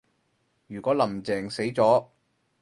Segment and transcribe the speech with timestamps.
[0.65, 2.07] 如果林鄭死咗